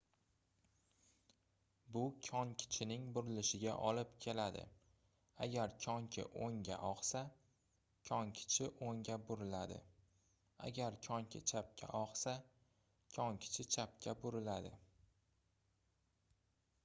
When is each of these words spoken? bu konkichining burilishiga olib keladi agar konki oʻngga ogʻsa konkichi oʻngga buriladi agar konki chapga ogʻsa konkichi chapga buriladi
bu 1.95 2.01
konkichining 2.27 3.03
burilishiga 3.17 3.73
olib 3.89 4.15
keladi 4.25 4.63
agar 5.47 5.75
konki 5.85 6.25
oʻngga 6.45 6.77
ogʻsa 6.87 7.21
konkichi 8.09 8.69
oʻngga 8.87 9.17
buriladi 9.29 9.77
agar 10.69 10.97
konki 11.09 11.43
chapga 11.53 11.91
ogʻsa 12.01 12.33
konkichi 13.19 13.67
chapga 13.77 14.17
buriladi 14.25 14.73